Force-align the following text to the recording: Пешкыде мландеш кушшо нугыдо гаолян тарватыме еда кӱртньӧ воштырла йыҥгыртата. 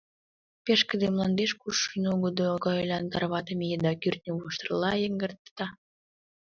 Пешкыде 0.63 1.07
мландеш 1.13 1.51
кушшо 1.61 1.91
нугыдо 2.03 2.47
гаолян 2.65 3.05
тарватыме 3.11 3.65
еда 3.75 3.93
кӱртньӧ 4.01 4.31
воштырла 4.41 4.91
йыҥгыртата. 4.97 5.67